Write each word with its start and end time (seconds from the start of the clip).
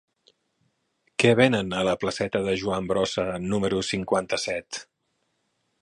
Què 1.23 1.33
venen 1.39 1.69
a 1.79 1.83
la 1.89 1.93
placeta 2.05 2.41
de 2.47 2.57
Joan 2.63 2.89
Brossa 2.93 3.27
número 3.53 3.83
cinquanta-set? 3.93 4.85